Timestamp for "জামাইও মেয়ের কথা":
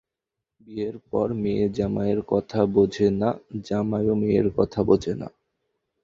3.61-4.79